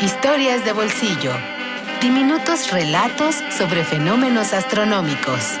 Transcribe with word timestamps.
Historias 0.00 0.62
de 0.62 0.72
bolsillo. 0.72 1.32
Diminutos 2.02 2.70
relatos 2.70 3.36
sobre 3.56 3.82
fenómenos 3.82 4.52
astronómicos. 4.52 5.58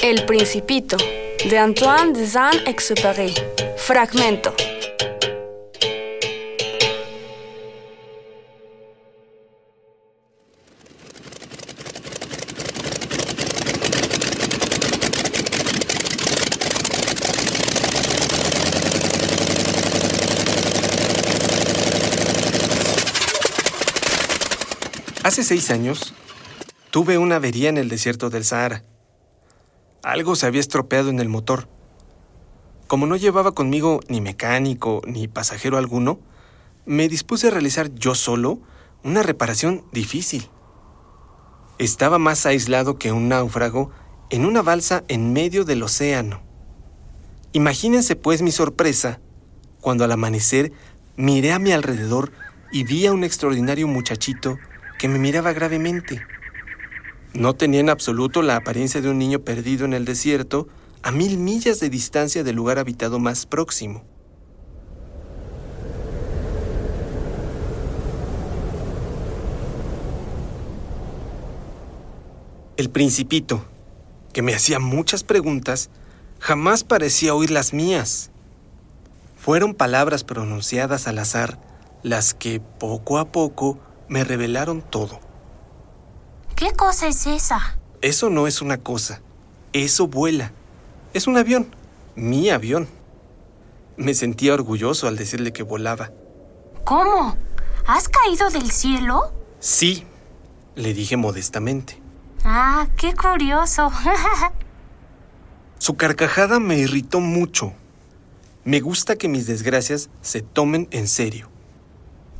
El 0.00 0.24
Principito, 0.24 0.96
de 1.44 1.58
Antoine 1.58 2.12
de 2.12 2.26
Saint-Exupéry. 2.28 3.34
Fragmento. 3.76 4.54
Hace 25.24 25.44
seis 25.44 25.70
años 25.70 26.14
tuve 26.90 27.16
una 27.16 27.36
avería 27.36 27.68
en 27.68 27.78
el 27.78 27.88
desierto 27.88 28.28
del 28.28 28.42
Sahara. 28.44 28.82
Algo 30.02 30.34
se 30.34 30.46
había 30.46 30.58
estropeado 30.58 31.10
en 31.10 31.20
el 31.20 31.28
motor. 31.28 31.68
Como 32.88 33.06
no 33.06 33.14
llevaba 33.14 33.52
conmigo 33.52 34.00
ni 34.08 34.20
mecánico 34.20 35.00
ni 35.06 35.28
pasajero 35.28 35.78
alguno, 35.78 36.18
me 36.86 37.08
dispuse 37.08 37.46
a 37.46 37.50
realizar 37.52 37.94
yo 37.94 38.16
solo 38.16 38.58
una 39.04 39.22
reparación 39.22 39.84
difícil. 39.92 40.48
Estaba 41.78 42.18
más 42.18 42.44
aislado 42.44 42.98
que 42.98 43.12
un 43.12 43.28
náufrago 43.28 43.92
en 44.28 44.44
una 44.44 44.60
balsa 44.60 45.04
en 45.06 45.32
medio 45.32 45.64
del 45.64 45.84
océano. 45.84 46.42
Imagínense 47.52 48.16
pues 48.16 48.42
mi 48.42 48.50
sorpresa 48.50 49.20
cuando 49.80 50.02
al 50.02 50.10
amanecer 50.10 50.72
miré 51.14 51.52
a 51.52 51.60
mi 51.60 51.70
alrededor 51.70 52.32
y 52.72 52.82
vi 52.82 53.06
a 53.06 53.12
un 53.12 53.22
extraordinario 53.22 53.86
muchachito 53.86 54.58
que 55.02 55.08
me 55.08 55.18
miraba 55.18 55.52
gravemente. 55.52 56.24
No 57.34 57.56
tenía 57.56 57.80
en 57.80 57.90
absoluto 57.90 58.40
la 58.40 58.54
apariencia 58.54 59.00
de 59.00 59.10
un 59.10 59.18
niño 59.18 59.40
perdido 59.40 59.84
en 59.84 59.94
el 59.94 60.04
desierto 60.04 60.68
a 61.02 61.10
mil 61.10 61.38
millas 61.38 61.80
de 61.80 61.90
distancia 61.90 62.44
del 62.44 62.54
lugar 62.54 62.78
habitado 62.78 63.18
más 63.18 63.44
próximo. 63.44 64.04
El 72.76 72.88
principito, 72.88 73.64
que 74.32 74.42
me 74.42 74.54
hacía 74.54 74.78
muchas 74.78 75.24
preguntas, 75.24 75.90
jamás 76.38 76.84
parecía 76.84 77.34
oír 77.34 77.50
las 77.50 77.72
mías. 77.72 78.30
Fueron 79.36 79.74
palabras 79.74 80.22
pronunciadas 80.22 81.08
al 81.08 81.18
azar 81.18 81.58
las 82.04 82.34
que, 82.34 82.60
poco 82.60 83.18
a 83.18 83.32
poco, 83.32 83.80
me 84.12 84.24
revelaron 84.24 84.82
todo. 84.82 85.20
¿Qué 86.54 86.72
cosa 86.72 87.06
es 87.06 87.26
esa? 87.26 87.78
Eso 88.02 88.28
no 88.28 88.46
es 88.46 88.60
una 88.60 88.76
cosa. 88.76 89.22
Eso 89.72 90.06
vuela. 90.06 90.52
Es 91.14 91.26
un 91.26 91.38
avión. 91.38 91.74
Mi 92.14 92.50
avión. 92.50 92.88
Me 93.96 94.12
sentía 94.12 94.52
orgulloso 94.52 95.08
al 95.08 95.16
decirle 95.16 95.54
que 95.54 95.62
volaba. 95.62 96.10
¿Cómo? 96.84 97.38
¿Has 97.86 98.10
caído 98.10 98.50
del 98.50 98.70
cielo? 98.70 99.32
Sí, 99.60 100.04
le 100.74 100.92
dije 100.92 101.16
modestamente. 101.16 101.98
Ah, 102.44 102.88
qué 102.98 103.14
curioso. 103.14 103.90
Su 105.78 105.94
carcajada 105.94 106.60
me 106.60 106.76
irritó 106.76 107.20
mucho. 107.20 107.72
Me 108.64 108.80
gusta 108.80 109.16
que 109.16 109.28
mis 109.28 109.46
desgracias 109.46 110.10
se 110.20 110.42
tomen 110.42 110.86
en 110.90 111.08
serio. 111.08 111.48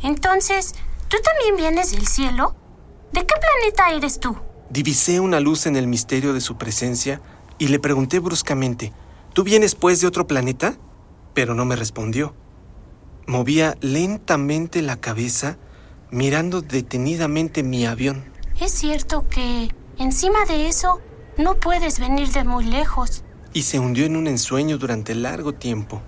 Entonces, 0.00 0.72
¿Tú 1.08 1.16
también 1.22 1.56
vienes 1.56 1.92
del 1.92 2.06
cielo? 2.06 2.54
¿De 3.12 3.20
qué 3.20 3.34
planeta 3.40 3.96
eres 3.96 4.18
tú? 4.18 4.36
Divisé 4.70 5.20
una 5.20 5.38
luz 5.38 5.66
en 5.66 5.76
el 5.76 5.86
misterio 5.86 6.32
de 6.32 6.40
su 6.40 6.56
presencia 6.56 7.20
y 7.58 7.68
le 7.68 7.78
pregunté 7.78 8.18
bruscamente, 8.18 8.92
¿tú 9.32 9.44
vienes 9.44 9.76
pues 9.76 10.00
de 10.00 10.08
otro 10.08 10.26
planeta? 10.26 10.76
Pero 11.32 11.54
no 11.54 11.64
me 11.64 11.76
respondió. 11.76 12.34
Movía 13.26 13.76
lentamente 13.80 14.82
la 14.82 14.96
cabeza, 14.96 15.58
mirando 16.10 16.60
detenidamente 16.60 17.62
mi 17.62 17.86
avión. 17.86 18.24
Es 18.60 18.72
cierto 18.72 19.28
que, 19.28 19.70
encima 19.98 20.44
de 20.46 20.68
eso, 20.68 21.00
no 21.38 21.54
puedes 21.54 22.00
venir 22.00 22.28
de 22.32 22.44
muy 22.44 22.64
lejos. 22.64 23.22
Y 23.52 23.62
se 23.62 23.78
hundió 23.78 24.06
en 24.06 24.16
un 24.16 24.26
ensueño 24.26 24.76
durante 24.78 25.14
largo 25.14 25.52
tiempo. 25.52 26.02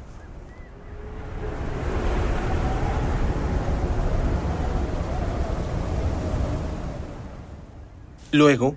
Luego, 8.31 8.77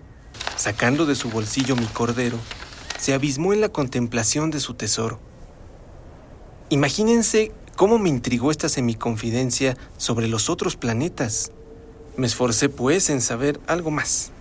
sacando 0.55 1.05
de 1.05 1.15
su 1.15 1.29
bolsillo 1.29 1.75
mi 1.75 1.85
cordero, 1.87 2.37
se 2.97 3.13
abismó 3.13 3.51
en 3.51 3.59
la 3.59 3.67
contemplación 3.67 4.49
de 4.49 4.61
su 4.61 4.75
tesoro. 4.75 5.19
Imagínense 6.69 7.51
cómo 7.75 7.99
me 7.99 8.07
intrigó 8.07 8.51
esta 8.51 8.69
semiconfidencia 8.69 9.75
sobre 9.97 10.29
los 10.29 10.49
otros 10.49 10.77
planetas. 10.77 11.51
Me 12.15 12.27
esforcé, 12.27 12.69
pues, 12.69 13.09
en 13.09 13.19
saber 13.19 13.59
algo 13.67 13.91
más. 13.91 14.31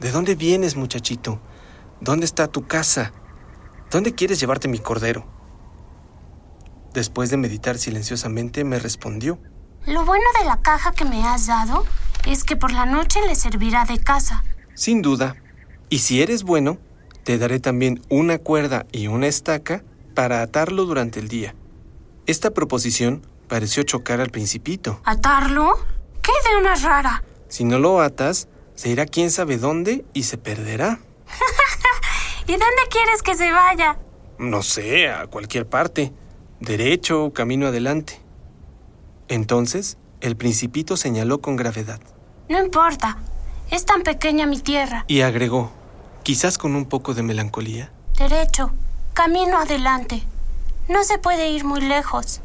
¿De 0.00 0.10
dónde 0.10 0.34
vienes, 0.34 0.74
muchachito? 0.74 1.40
¿Dónde 2.00 2.26
está 2.26 2.48
tu 2.48 2.66
casa? 2.66 3.12
¿Dónde 3.92 4.14
quieres 4.14 4.40
llevarte 4.40 4.66
mi 4.66 4.80
cordero? 4.80 5.24
Después 6.92 7.30
de 7.30 7.36
meditar 7.36 7.78
silenciosamente, 7.78 8.64
me 8.64 8.80
respondió. 8.80 9.38
Lo 9.86 10.04
bueno 10.04 10.24
de 10.40 10.46
la 10.46 10.60
caja 10.62 10.90
que 10.90 11.04
me 11.04 11.22
has 11.22 11.46
dado 11.46 11.84
es 12.26 12.44
que 12.44 12.56
por 12.56 12.72
la 12.72 12.86
noche 12.86 13.20
le 13.26 13.34
servirá 13.34 13.84
de 13.84 13.98
casa. 13.98 14.44
Sin 14.74 15.02
duda. 15.02 15.36
Y 15.88 16.00
si 16.00 16.20
eres 16.20 16.42
bueno, 16.42 16.78
te 17.24 17.38
daré 17.38 17.60
también 17.60 18.02
una 18.08 18.38
cuerda 18.38 18.86
y 18.92 19.06
una 19.06 19.26
estaca 19.26 19.82
para 20.14 20.42
atarlo 20.42 20.84
durante 20.84 21.20
el 21.20 21.28
día. 21.28 21.54
Esta 22.26 22.50
proposición 22.50 23.26
pareció 23.48 23.82
chocar 23.84 24.20
al 24.20 24.30
principito. 24.30 25.00
¿Atarlo? 25.04 25.78
¿Qué 26.22 26.32
de 26.50 26.56
una 26.56 26.74
rara? 26.74 27.22
Si 27.48 27.64
no 27.64 27.78
lo 27.78 28.00
atas, 28.00 28.48
se 28.74 28.88
irá 28.88 29.06
quién 29.06 29.30
sabe 29.30 29.58
dónde 29.58 30.04
y 30.12 30.24
se 30.24 30.38
perderá. 30.38 31.00
¿Y 32.46 32.52
dónde 32.52 32.82
quieres 32.90 33.22
que 33.22 33.34
se 33.34 33.50
vaya? 33.50 33.98
No 34.38 34.62
sé, 34.62 35.08
a 35.08 35.26
cualquier 35.28 35.66
parte. 35.68 36.12
Derecho, 36.60 37.32
camino 37.32 37.66
adelante. 37.66 38.20
Entonces, 39.28 39.98
el 40.20 40.36
principito 40.36 40.96
señaló 40.96 41.40
con 41.40 41.56
gravedad. 41.56 42.00
No 42.48 42.62
importa. 42.62 43.18
Es 43.70 43.84
tan 43.84 44.02
pequeña 44.02 44.46
mi 44.46 44.58
tierra. 44.58 45.04
Y 45.08 45.22
agregó, 45.22 45.72
quizás 46.22 46.58
con 46.58 46.76
un 46.76 46.86
poco 46.86 47.14
de 47.14 47.22
melancolía. 47.22 47.90
Derecho. 48.16 48.72
Camino 49.14 49.58
adelante. 49.58 50.22
No 50.88 51.02
se 51.02 51.18
puede 51.18 51.48
ir 51.48 51.64
muy 51.64 51.80
lejos. 51.80 52.40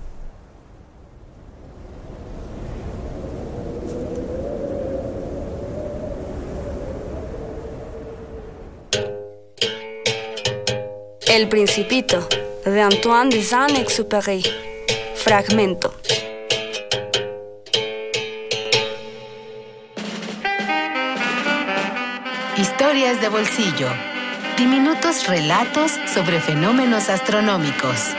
El 11.27 11.47
Principito, 11.47 12.27
de 12.65 12.81
Antoine 12.81 13.29
de 13.29 13.43
Saint-Exupéry. 13.43 14.43
Fragmento. 15.15 15.93
Historias 22.57 23.21
de 23.21 23.29
bolsillo. 23.29 23.87
Diminutos 24.57 25.25
relatos 25.25 25.93
sobre 26.13 26.41
fenómenos 26.41 27.07
astronómicos. 27.07 28.13